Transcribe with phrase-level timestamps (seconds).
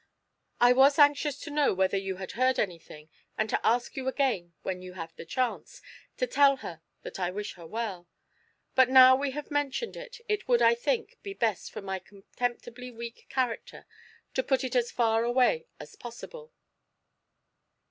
[0.59, 4.55] I was anxious to know whether you had heard anything, and to ask you again,
[4.63, 5.79] when you have the chance,
[6.17, 8.07] to tell her that I wish her well;
[8.73, 12.89] but now we have mentioned it, it would, I think, be best for my contemptibly
[12.89, 13.85] weak character
[14.33, 16.51] to put it as far away as possible."